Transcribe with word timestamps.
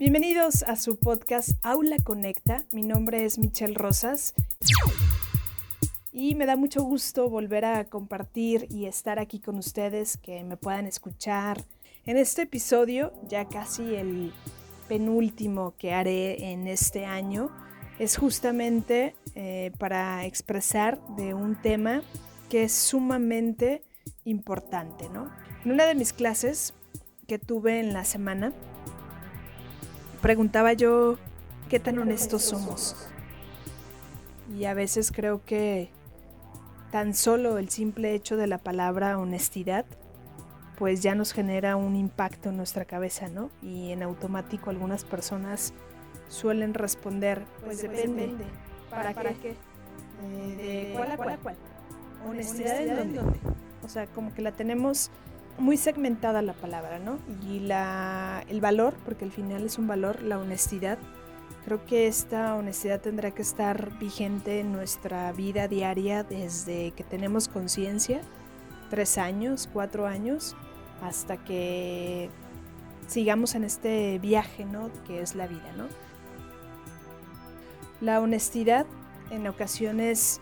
Bienvenidos 0.00 0.62
a 0.62 0.76
su 0.76 0.96
podcast 0.96 1.50
Aula 1.62 1.98
Conecta. 2.02 2.64
Mi 2.72 2.80
nombre 2.80 3.26
es 3.26 3.38
Michelle 3.38 3.74
Rosas 3.74 4.32
y 6.10 6.34
me 6.36 6.46
da 6.46 6.56
mucho 6.56 6.82
gusto 6.82 7.28
volver 7.28 7.66
a 7.66 7.84
compartir 7.84 8.66
y 8.70 8.86
estar 8.86 9.18
aquí 9.18 9.40
con 9.40 9.58
ustedes, 9.58 10.16
que 10.16 10.42
me 10.42 10.56
puedan 10.56 10.86
escuchar. 10.86 11.62
En 12.06 12.16
este 12.16 12.42
episodio, 12.42 13.12
ya 13.28 13.44
casi 13.44 13.94
el 13.94 14.32
penúltimo 14.88 15.74
que 15.76 15.92
haré 15.92 16.50
en 16.50 16.66
este 16.66 17.04
año, 17.04 17.50
es 17.98 18.16
justamente 18.16 19.14
eh, 19.34 19.70
para 19.78 20.24
expresar 20.24 20.98
de 21.16 21.34
un 21.34 21.60
tema 21.60 22.00
que 22.48 22.62
es 22.62 22.72
sumamente 22.72 23.82
importante, 24.24 25.10
¿no? 25.10 25.30
En 25.62 25.72
una 25.72 25.84
de 25.84 25.94
mis 25.94 26.14
clases 26.14 26.72
que 27.28 27.38
tuve 27.38 27.80
en 27.80 27.92
la 27.92 28.06
semana, 28.06 28.54
preguntaba 30.20 30.72
yo 30.72 31.18
qué 31.68 31.80
tan 31.80 31.98
honestos 31.98 32.42
somos. 32.42 32.96
Y 34.56 34.64
a 34.64 34.74
veces 34.74 35.12
creo 35.12 35.44
que 35.44 35.90
tan 36.90 37.14
solo 37.14 37.58
el 37.58 37.70
simple 37.70 38.14
hecho 38.14 38.36
de 38.36 38.46
la 38.46 38.58
palabra 38.58 39.18
honestidad 39.18 39.84
pues 40.80 41.02
ya 41.02 41.14
nos 41.14 41.32
genera 41.32 41.76
un 41.76 41.94
impacto 41.94 42.48
en 42.48 42.56
nuestra 42.56 42.86
cabeza, 42.86 43.28
¿no? 43.28 43.50
Y 43.60 43.92
en 43.92 44.02
automático 44.02 44.70
algunas 44.70 45.04
personas 45.04 45.74
suelen 46.30 46.72
responder, 46.72 47.44
pues, 47.62 47.80
pues 47.80 47.82
depende. 47.82 48.32
¿Para, 48.88 49.12
qué? 49.12 49.56
Eh, 50.22 50.88
¿De 50.88 50.92
cuál 50.96 51.10
a 51.10 51.16
cuál? 51.18 51.56
¿Honestidad 52.26 52.80
en 52.80 53.14
dónde? 53.14 53.38
O 53.84 53.90
sea, 53.90 54.06
como 54.06 54.32
que 54.32 54.40
la 54.40 54.52
tenemos 54.52 55.10
muy 55.60 55.76
segmentada 55.76 56.42
la 56.42 56.54
palabra, 56.54 56.98
¿no? 56.98 57.18
Y 57.46 57.60
la, 57.60 58.42
el 58.48 58.60
valor, 58.60 58.94
porque 59.04 59.26
al 59.26 59.30
final 59.30 59.64
es 59.64 59.78
un 59.78 59.86
valor, 59.86 60.22
la 60.22 60.38
honestidad. 60.38 60.98
Creo 61.66 61.84
que 61.84 62.06
esta 62.06 62.56
honestidad 62.56 63.00
tendrá 63.00 63.30
que 63.30 63.42
estar 63.42 63.96
vigente 63.98 64.60
en 64.60 64.72
nuestra 64.72 65.30
vida 65.32 65.68
diaria 65.68 66.24
desde 66.24 66.92
que 66.92 67.04
tenemos 67.04 67.46
conciencia, 67.48 68.22
tres 68.88 69.18
años, 69.18 69.68
cuatro 69.70 70.06
años, 70.06 70.56
hasta 71.02 71.36
que 71.36 72.30
sigamos 73.06 73.54
en 73.54 73.64
este 73.64 74.18
viaje, 74.18 74.64
¿no? 74.64 74.90
Que 75.06 75.20
es 75.20 75.34
la 75.34 75.46
vida, 75.46 75.72
¿no? 75.76 75.86
La 78.00 78.20
honestidad 78.20 78.86
en 79.30 79.46
ocasiones 79.46 80.40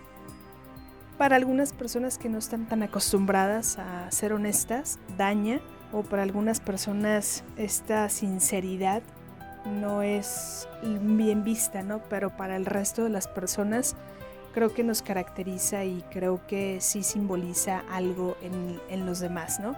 para 1.18 1.34
algunas 1.34 1.72
personas 1.72 2.16
que 2.16 2.28
no 2.28 2.38
están 2.38 2.66
tan 2.66 2.84
acostumbradas 2.84 3.78
a 3.78 4.10
ser 4.10 4.32
honestas, 4.32 5.00
daña, 5.18 5.60
o 5.92 6.02
para 6.02 6.22
algunas 6.22 6.60
personas 6.60 7.42
esta 7.56 8.08
sinceridad 8.08 9.02
no 9.64 10.02
es 10.02 10.68
bien 10.82 11.42
vista, 11.42 11.82
¿no? 11.82 12.00
Pero 12.08 12.36
para 12.36 12.56
el 12.56 12.66
resto 12.66 13.04
de 13.04 13.10
las 13.10 13.26
personas 13.26 13.96
creo 14.54 14.72
que 14.72 14.84
nos 14.84 15.02
caracteriza 15.02 15.84
y 15.84 16.02
creo 16.10 16.46
que 16.46 16.80
sí 16.80 17.02
simboliza 17.02 17.82
algo 17.90 18.36
en, 18.40 18.80
en 18.88 19.04
los 19.04 19.18
demás, 19.18 19.60
¿no? 19.60 19.74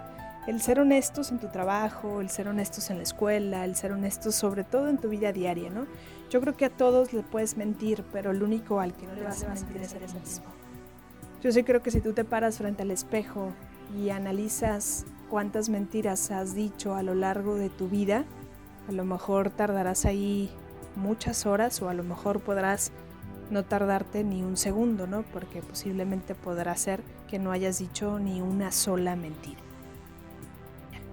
El 0.47 0.61
ser 0.61 0.81
honestos 0.81 1.31
en 1.31 1.39
tu 1.39 1.49
trabajo, 1.49 2.21
el 2.21 2.29
ser 2.29 2.49
honestos 2.49 2.91
en 2.91 2.97
la 2.97 3.03
escuela, 3.03 3.65
el 3.65 3.77
ser 3.77 3.93
honestos 3.93 4.35
sobre 4.35 4.65
todo 4.65 4.89
en 4.89 4.99
tu 4.99 5.09
vida 5.09 5.33
diaria, 5.33 5.71
¿no? 5.71 5.87
Yo 6.29 6.41
creo 6.41 6.57
que 6.57 6.67
a 6.67 6.71
todos 6.71 7.13
le 7.13 7.23
puedes 7.23 7.57
mentir, 7.57 8.05
pero 8.13 8.31
el 8.31 8.43
único 8.43 8.81
al 8.81 8.95
que 8.95 9.07
no 9.07 9.15
le 9.15 9.23
vas 9.23 9.43
a 9.45 9.49
mentir 9.49 9.79
es 9.79 9.95
a 9.95 10.19
mismo. 10.19 10.61
Yo 11.43 11.51
sí 11.53 11.63
creo 11.65 11.83
que 11.83 11.91
si 11.91 12.01
tú 12.01 12.13
te 12.13 12.25
paras 12.25 12.59
frente 12.59 12.83
al 12.83 12.91
espejo 12.91 13.53
y 13.97 14.11
analizas 14.11 15.07
cuántas 15.31 15.71
mentiras 15.71 16.31
has 16.31 16.55
dicho 16.55 16.95
a 16.95 17.03
lo 17.03 17.15
largo 17.15 17.55
de 17.55 17.71
tu 17.71 17.89
vida, 17.89 18.25
a 18.89 18.93
lo 18.93 19.05
mejor 19.05 19.51
tardarás 19.51 20.05
ahí 20.05 20.51
muchas 20.97 21.47
horas 21.47 21.81
o 21.81 21.89
a 21.89 21.95
lo 21.95 22.05
mejor 22.05 22.41
podrás 22.41 22.93
no 23.51 23.65
tardarte 23.65 24.23
ni 24.23 24.43
un 24.43 24.57
segundo, 24.57 25.07
¿no? 25.07 25.23
Porque 25.23 25.63
posiblemente 25.63 26.35
podrá 26.35 26.77
ser 26.77 27.03
que 27.27 27.39
no 27.39 27.53
hayas 27.53 27.79
dicho 27.79 28.19
ni 28.19 28.43
una 28.43 28.71
sola 28.71 29.17
mentira. 29.17 29.61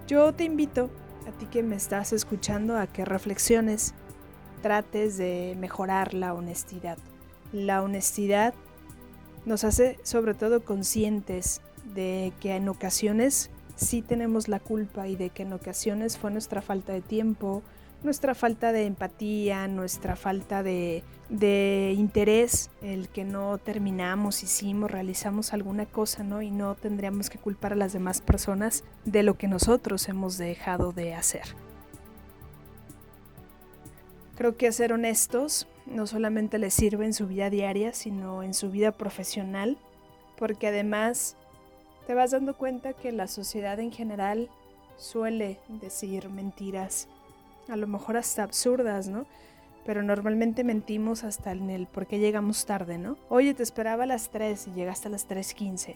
Yo 0.07 0.33
te 0.33 0.44
invito, 0.44 0.89
a 1.27 1.31
ti 1.31 1.45
que 1.45 1.63
me 1.63 1.75
estás 1.75 2.13
escuchando, 2.13 2.77
a 2.77 2.88
que 2.88 3.05
reflexiones, 3.05 3.94
trates 4.61 5.17
de 5.17 5.55
mejorar 5.57 6.13
la 6.13 6.33
honestidad. 6.33 6.97
La 7.51 7.81
honestidad 7.81 8.53
nos 9.47 9.63
hace 9.63 9.97
sobre 10.03 10.33
todo 10.33 10.63
conscientes 10.63 11.61
de 11.95 12.33
que 12.41 12.55
en 12.55 12.67
ocasiones 12.67 13.49
sí 13.75 14.01
tenemos 14.01 14.49
la 14.49 14.59
culpa 14.59 15.07
y 15.07 15.15
de 15.15 15.29
que 15.29 15.43
en 15.43 15.53
ocasiones 15.53 16.17
fue 16.17 16.31
nuestra 16.31 16.61
falta 16.61 16.91
de 16.91 17.01
tiempo, 17.01 17.63
nuestra 18.03 18.35
falta 18.35 18.71
de 18.73 18.85
empatía, 18.85 19.67
nuestra 19.67 20.15
falta 20.15 20.63
de, 20.63 21.03
interés, 21.97 22.69
el 22.81 23.07
que 23.07 23.23
no 23.23 23.57
terminamos, 23.57 24.43
hicimos, 24.43 24.91
realizamos 24.91 25.53
alguna 25.53 25.85
cosa, 25.85 26.23
¿no? 26.23 26.41
Y 26.41 26.51
no 26.51 26.75
tendríamos 26.75 27.29
que 27.29 27.39
culpar 27.39 27.73
a 27.73 27.77
las 27.77 27.93
demás 27.93 28.21
personas 28.21 28.83
de 29.05 29.23
lo 29.23 29.37
que 29.37 29.47
nosotros 29.47 30.09
hemos 30.09 30.37
dejado 30.37 30.91
de 30.91 31.15
hacer. 31.15 31.66
Creo 34.37 34.55
que 34.55 34.71
ser 34.71 34.93
honestos 34.93 35.67
no 35.87 36.05
solamente 36.05 36.59
les 36.59 36.75
sirve 36.75 37.05
en 37.05 37.13
su 37.13 37.25
vida 37.25 37.49
diaria, 37.49 37.93
sino 37.93 38.43
en 38.43 38.53
su 38.53 38.69
vida 38.69 38.91
profesional, 38.91 39.77
porque 40.37 40.67
además 40.67 41.35
te 42.05 42.13
vas 42.13 42.31
dando 42.31 42.55
cuenta 42.55 42.93
que 42.93 43.11
la 43.11 43.27
sociedad 43.27 43.79
en 43.79 43.91
general 43.91 44.49
suele 44.95 45.59
decir 45.67 46.29
mentiras, 46.29 47.07
a 47.67 47.75
lo 47.75 47.87
mejor 47.87 48.15
hasta 48.15 48.43
absurdas, 48.43 49.07
¿no? 49.07 49.25
Pero 49.85 50.03
normalmente 50.03 50.63
mentimos 50.63 51.23
hasta 51.23 51.51
en 51.51 51.71
el 51.71 51.87
por 51.87 52.05
qué 52.05 52.19
llegamos 52.19 52.65
tarde, 52.65 52.99
¿no? 52.99 53.17
Oye, 53.29 53.55
te 53.55 53.63
esperaba 53.63 54.03
a 54.03 54.07
las 54.07 54.29
3 54.29 54.67
y 54.67 54.71
llegaste 54.73 55.07
a 55.07 55.11
las 55.11 55.27
3.15 55.27 55.95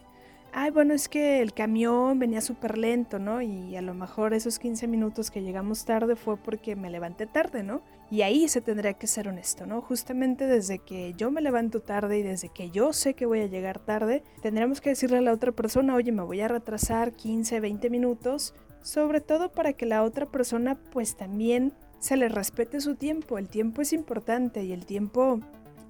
ay, 0.53 0.71
bueno, 0.71 0.93
es 0.93 1.07
que 1.07 1.41
el 1.41 1.53
camión 1.53 2.19
venía 2.19 2.41
súper 2.41 2.77
lento, 2.77 3.19
¿no? 3.19 3.41
Y 3.41 3.75
a 3.75 3.81
lo 3.81 3.93
mejor 3.93 4.33
esos 4.33 4.59
15 4.59 4.87
minutos 4.87 5.31
que 5.31 5.41
llegamos 5.41 5.85
tarde 5.85 6.15
fue 6.15 6.37
porque 6.37 6.75
me 6.75 6.89
levanté 6.89 7.25
tarde, 7.25 7.63
¿no? 7.63 7.81
Y 8.09 8.23
ahí 8.23 8.47
se 8.47 8.61
tendría 8.61 8.93
que 8.93 9.07
ser 9.07 9.27
honesto, 9.27 9.65
¿no? 9.65 9.81
Justamente 9.81 10.47
desde 10.47 10.79
que 10.79 11.13
yo 11.13 11.31
me 11.31 11.41
levanto 11.41 11.81
tarde 11.81 12.19
y 12.19 12.23
desde 12.23 12.49
que 12.49 12.69
yo 12.69 12.93
sé 12.93 13.13
que 13.13 13.25
voy 13.25 13.41
a 13.41 13.47
llegar 13.47 13.79
tarde, 13.79 14.23
tendríamos 14.41 14.81
que 14.81 14.89
decirle 14.89 15.19
a 15.19 15.21
la 15.21 15.33
otra 15.33 15.51
persona, 15.51 15.95
oye, 15.95 16.11
me 16.11 16.23
voy 16.23 16.41
a 16.41 16.47
retrasar 16.47 17.13
15, 17.13 17.59
20 17.59 17.89
minutos, 17.89 18.53
sobre 18.81 19.21
todo 19.21 19.51
para 19.51 19.73
que 19.73 19.85
la 19.85 20.03
otra 20.03 20.25
persona 20.25 20.77
pues 20.91 21.15
también 21.15 21.73
se 21.99 22.17
le 22.17 22.27
respete 22.29 22.81
su 22.81 22.95
tiempo. 22.95 23.37
El 23.37 23.47
tiempo 23.47 23.81
es 23.81 23.93
importante 23.93 24.63
y 24.63 24.73
el 24.73 24.85
tiempo 24.85 25.39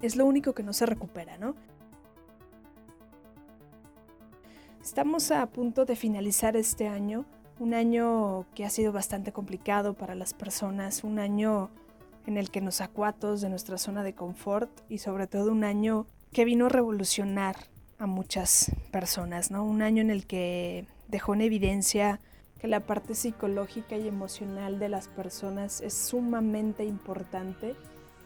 es 0.02 0.16
lo 0.16 0.26
único 0.26 0.52
que 0.52 0.62
no 0.62 0.72
se 0.72 0.86
recupera, 0.86 1.38
¿no? 1.38 1.56
Estamos 4.82 5.30
a 5.30 5.46
punto 5.46 5.84
de 5.84 5.94
finalizar 5.94 6.56
este 6.56 6.88
año, 6.88 7.24
un 7.60 7.72
año 7.72 8.46
que 8.56 8.64
ha 8.64 8.70
sido 8.70 8.90
bastante 8.90 9.30
complicado 9.30 9.94
para 9.94 10.16
las 10.16 10.34
personas, 10.34 11.04
un 11.04 11.20
año 11.20 11.70
en 12.26 12.36
el 12.36 12.50
que 12.50 12.60
nos 12.60 12.76
sacó 12.76 13.06
de 13.12 13.48
nuestra 13.48 13.78
zona 13.78 14.02
de 14.02 14.14
confort 14.14 14.70
y 14.88 14.98
sobre 14.98 15.28
todo 15.28 15.52
un 15.52 15.62
año 15.62 16.06
que 16.32 16.44
vino 16.44 16.66
a 16.66 16.68
revolucionar 16.68 17.54
a 18.00 18.06
muchas 18.06 18.72
personas, 18.90 19.52
¿no? 19.52 19.64
Un 19.64 19.82
año 19.82 20.02
en 20.02 20.10
el 20.10 20.26
que 20.26 20.88
dejó 21.06 21.34
en 21.34 21.42
evidencia 21.42 22.18
que 22.58 22.66
la 22.66 22.80
parte 22.80 23.14
psicológica 23.14 23.96
y 23.96 24.08
emocional 24.08 24.80
de 24.80 24.88
las 24.88 25.06
personas 25.06 25.80
es 25.80 25.94
sumamente 25.94 26.84
importante 26.84 27.76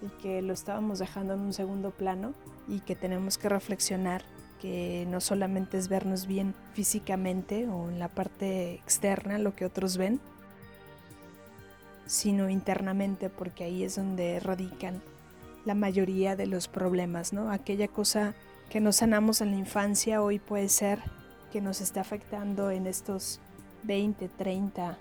y 0.00 0.08
que 0.22 0.40
lo 0.40 0.54
estábamos 0.54 0.98
dejando 1.00 1.34
en 1.34 1.40
un 1.40 1.52
segundo 1.52 1.90
plano 1.90 2.32
y 2.66 2.80
que 2.80 2.96
tenemos 2.96 3.36
que 3.36 3.50
reflexionar 3.50 4.22
que 4.60 5.06
no 5.08 5.20
solamente 5.20 5.78
es 5.78 5.88
vernos 5.88 6.26
bien 6.26 6.54
físicamente 6.74 7.68
o 7.68 7.88
en 7.88 7.98
la 7.98 8.08
parte 8.08 8.74
externa, 8.74 9.38
lo 9.38 9.54
que 9.54 9.64
otros 9.64 9.96
ven, 9.96 10.20
sino 12.06 12.48
internamente, 12.48 13.30
porque 13.30 13.64
ahí 13.64 13.82
es 13.82 13.96
donde 13.96 14.40
radican 14.40 15.02
la 15.64 15.74
mayoría 15.74 16.36
de 16.36 16.46
los 16.46 16.68
problemas, 16.68 17.32
¿no? 17.32 17.50
Aquella 17.50 17.88
cosa 17.88 18.34
que 18.70 18.80
no 18.80 18.92
sanamos 18.92 19.40
en 19.40 19.50
la 19.50 19.56
infancia 19.56 20.22
hoy 20.22 20.38
puede 20.38 20.68
ser 20.68 21.00
que 21.52 21.60
nos 21.60 21.80
esté 21.80 22.00
afectando 22.00 22.70
en 22.70 22.86
estos 22.86 23.40
20, 23.82 24.28
30, 24.28 24.98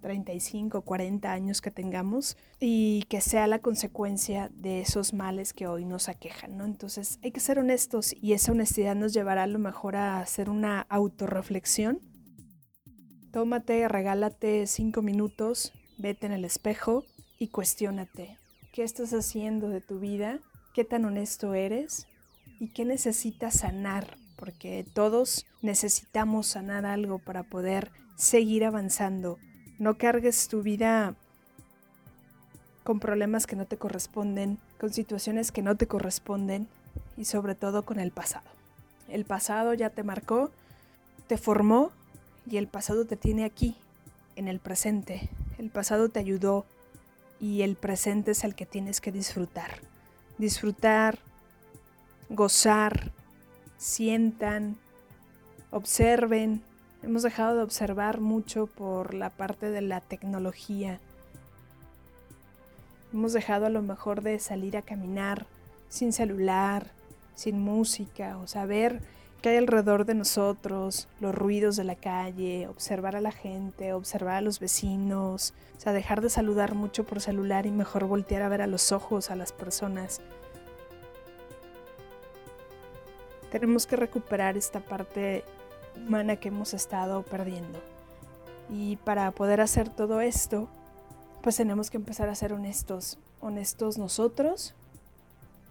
35, 0.00 0.82
40 0.82 1.30
años 1.30 1.60
que 1.60 1.70
tengamos 1.70 2.36
y 2.60 3.04
que 3.08 3.20
sea 3.20 3.46
la 3.46 3.58
consecuencia 3.58 4.50
de 4.54 4.80
esos 4.80 5.12
males 5.12 5.52
que 5.52 5.66
hoy 5.66 5.84
nos 5.84 6.08
aquejan, 6.08 6.56
¿no? 6.56 6.64
Entonces 6.64 7.18
hay 7.22 7.32
que 7.32 7.40
ser 7.40 7.58
honestos 7.58 8.14
y 8.20 8.32
esa 8.32 8.52
honestidad 8.52 8.94
nos 8.94 9.12
llevará 9.12 9.44
a 9.44 9.48
lo 9.48 9.58
mejor 9.58 9.96
a 9.96 10.20
hacer 10.20 10.50
una 10.50 10.82
autorreflexión. 10.82 12.00
Tómate, 13.32 13.86
regálate 13.88 14.66
cinco 14.66 15.02
minutos, 15.02 15.72
vete 15.98 16.26
en 16.26 16.32
el 16.32 16.44
espejo 16.44 17.04
y 17.38 17.48
cuestiónate. 17.48 18.38
¿Qué 18.72 18.82
estás 18.82 19.12
haciendo 19.12 19.68
de 19.68 19.80
tu 19.80 19.98
vida? 19.98 20.40
¿Qué 20.74 20.84
tan 20.84 21.04
honesto 21.04 21.54
eres? 21.54 22.06
¿Y 22.60 22.68
qué 22.72 22.84
necesitas 22.84 23.60
sanar? 23.60 24.16
Porque 24.36 24.86
todos 24.94 25.46
necesitamos 25.62 26.46
sanar 26.46 26.84
algo 26.84 27.18
para 27.18 27.42
poder 27.42 27.90
seguir 28.16 28.64
avanzando 28.64 29.38
no 29.78 29.98
cargues 29.98 30.48
tu 30.48 30.62
vida 30.62 31.14
con 32.84 33.00
problemas 33.00 33.46
que 33.46 33.56
no 33.56 33.66
te 33.66 33.76
corresponden, 33.76 34.58
con 34.78 34.92
situaciones 34.92 35.50
que 35.50 35.62
no 35.62 35.76
te 35.76 35.86
corresponden 35.86 36.68
y 37.16 37.24
sobre 37.24 37.54
todo 37.54 37.84
con 37.84 37.98
el 37.98 38.12
pasado. 38.12 38.46
El 39.08 39.24
pasado 39.24 39.74
ya 39.74 39.90
te 39.90 40.02
marcó, 40.02 40.50
te 41.26 41.36
formó 41.36 41.90
y 42.48 42.58
el 42.58 42.68
pasado 42.68 43.04
te 43.04 43.16
tiene 43.16 43.44
aquí, 43.44 43.76
en 44.36 44.48
el 44.48 44.60
presente. 44.60 45.28
El 45.58 45.70
pasado 45.70 46.10
te 46.10 46.20
ayudó 46.20 46.64
y 47.40 47.62
el 47.62 47.74
presente 47.74 48.30
es 48.30 48.44
el 48.44 48.54
que 48.54 48.66
tienes 48.66 49.00
que 49.00 49.10
disfrutar. 49.10 49.80
Disfrutar, 50.38 51.18
gozar, 52.28 53.10
sientan, 53.78 54.76
observen. 55.70 56.62
Hemos 57.06 57.22
dejado 57.22 57.58
de 57.58 57.62
observar 57.62 58.18
mucho 58.18 58.66
por 58.66 59.14
la 59.14 59.30
parte 59.30 59.70
de 59.70 59.80
la 59.80 60.00
tecnología. 60.00 60.98
Hemos 63.12 63.32
dejado 63.32 63.66
a 63.66 63.70
lo 63.70 63.80
mejor 63.80 64.22
de 64.22 64.40
salir 64.40 64.76
a 64.76 64.82
caminar 64.82 65.46
sin 65.88 66.12
celular, 66.12 66.88
sin 67.36 67.60
música, 67.60 68.38
o 68.38 68.48
saber 68.48 69.02
qué 69.40 69.50
hay 69.50 69.58
alrededor 69.58 70.04
de 70.04 70.14
nosotros, 70.14 71.06
los 71.20 71.32
ruidos 71.32 71.76
de 71.76 71.84
la 71.84 71.94
calle, 71.94 72.66
observar 72.66 73.14
a 73.14 73.20
la 73.20 73.30
gente, 73.30 73.92
observar 73.92 74.34
a 74.34 74.40
los 74.40 74.58
vecinos, 74.58 75.54
o 75.76 75.80
sea, 75.80 75.92
dejar 75.92 76.20
de 76.22 76.28
saludar 76.28 76.74
mucho 76.74 77.04
por 77.04 77.20
celular 77.20 77.66
y 77.66 77.70
mejor 77.70 78.06
voltear 78.06 78.42
a 78.42 78.48
ver 78.48 78.62
a 78.62 78.66
los 78.66 78.90
ojos 78.90 79.30
a 79.30 79.36
las 79.36 79.52
personas. 79.52 80.20
Tenemos 83.52 83.86
que 83.86 83.94
recuperar 83.94 84.56
esta 84.56 84.80
parte 84.80 85.44
humana 86.04 86.36
que 86.36 86.48
hemos 86.48 86.74
estado 86.74 87.22
perdiendo. 87.22 87.80
Y 88.70 88.96
para 88.96 89.30
poder 89.30 89.60
hacer 89.60 89.88
todo 89.88 90.20
esto, 90.20 90.68
pues 91.42 91.56
tenemos 91.56 91.90
que 91.90 91.96
empezar 91.96 92.28
a 92.28 92.34
ser 92.34 92.52
honestos, 92.52 93.18
honestos 93.40 93.98
nosotros 93.98 94.74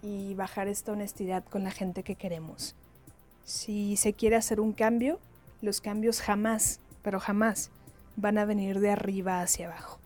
y 0.01 0.33
bajar 0.36 0.68
esta 0.68 0.92
honestidad 0.92 1.44
con 1.44 1.63
la 1.63 1.72
gente 1.72 2.04
que 2.04 2.16
queremos. 2.16 2.75
Si 3.44 3.98
se 3.98 4.13
quiere 4.13 4.36
hacer 4.36 4.60
un 4.60 4.72
cambio, 4.72 5.19
los 5.62 5.81
cambios 5.81 6.22
jamás, 6.22 6.80
pero 7.01 7.19
jamás, 7.19 7.72
van 8.16 8.38
a 8.38 8.45
venir 8.45 8.80
de 8.80 8.92
arriba 8.92 9.42
hacia 9.42 9.68
abajo. 9.68 10.00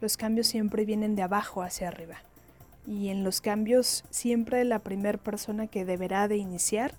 Los 0.00 0.16
cambios 0.16 0.46
siempre 0.46 0.84
vienen 0.84 1.14
de 1.14 1.22
abajo 1.22 1.62
hacia 1.62 1.88
arriba. 1.88 2.16
Y 2.86 3.08
en 3.08 3.22
los 3.22 3.40
cambios 3.40 4.04
siempre 4.10 4.64
la 4.64 4.78
primera 4.78 5.18
persona 5.18 5.66
que 5.66 5.84
deberá 5.84 6.26
de 6.28 6.38
iniciar 6.38 6.94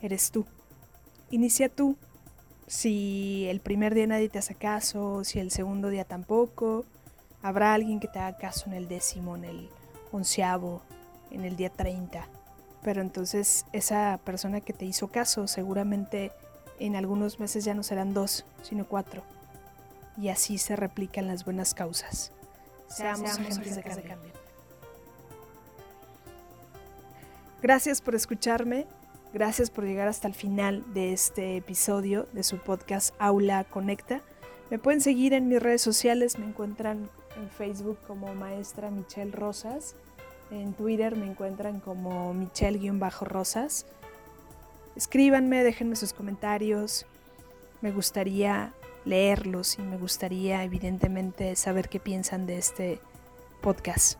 eres 0.00 0.30
tú. 0.30 0.46
Inicia 1.30 1.68
tú. 1.68 1.96
Si 2.66 3.46
el 3.48 3.60
primer 3.60 3.94
día 3.94 4.06
nadie 4.06 4.28
te 4.28 4.38
hace 4.38 4.54
caso, 4.54 5.24
si 5.24 5.40
el 5.40 5.50
segundo 5.50 5.88
día 5.88 6.04
tampoco, 6.04 6.84
habrá 7.42 7.74
alguien 7.74 7.98
que 8.00 8.08
te 8.08 8.18
haga 8.18 8.36
caso 8.36 8.66
en 8.66 8.74
el 8.74 8.88
décimo, 8.88 9.36
en 9.36 9.44
el 9.44 9.68
onceavo, 10.12 10.82
en 11.30 11.44
el 11.44 11.56
día 11.56 11.70
30. 11.70 12.26
Pero 12.82 13.02
entonces 13.02 13.66
esa 13.72 14.20
persona 14.24 14.60
que 14.60 14.72
te 14.72 14.84
hizo 14.84 15.08
caso 15.08 15.46
seguramente 15.48 16.32
en 16.78 16.96
algunos 16.96 17.38
meses 17.40 17.64
ya 17.64 17.74
no 17.74 17.82
serán 17.82 18.14
dos, 18.14 18.44
sino 18.62 18.86
cuatro. 18.86 19.22
Y 20.16 20.28
así 20.28 20.58
se 20.58 20.76
replican 20.76 21.26
las 21.26 21.44
buenas 21.44 21.74
causas. 21.74 22.32
Seamos, 22.88 23.30
agentes 23.38 23.76
de 23.76 23.82
cambio. 23.82 24.32
Gracias 27.62 28.00
por 28.00 28.14
escucharme. 28.14 28.86
Gracias 29.32 29.70
por 29.70 29.84
llegar 29.84 30.08
hasta 30.08 30.28
el 30.28 30.34
final 30.34 30.84
de 30.92 31.12
este 31.12 31.56
episodio 31.56 32.26
de 32.32 32.42
su 32.42 32.58
podcast 32.58 33.14
Aula 33.18 33.64
Conecta. 33.64 34.22
Me 34.70 34.78
pueden 34.78 35.00
seguir 35.00 35.32
en 35.34 35.48
mis 35.48 35.62
redes 35.62 35.82
sociales, 35.82 36.38
me 36.38 36.46
encuentran 36.46 37.08
en 37.36 37.48
Facebook 37.50 37.98
como 38.06 38.34
Maestra 38.34 38.90
Michelle 38.90 39.32
Rosas 39.32 39.94
en 40.50 40.72
Twitter 40.74 41.16
me 41.16 41.26
encuentran 41.26 41.80
como 41.80 42.34
Michelle-Rosas. 42.34 43.86
Escríbanme, 44.96 45.62
déjenme 45.62 45.96
sus 45.96 46.12
comentarios. 46.12 47.06
Me 47.80 47.92
gustaría 47.92 48.74
leerlos 49.04 49.78
y 49.78 49.82
me 49.82 49.96
gustaría 49.96 50.64
evidentemente 50.64 51.54
saber 51.56 51.88
qué 51.88 52.00
piensan 52.00 52.46
de 52.46 52.58
este 52.58 53.00
podcast. 53.60 54.18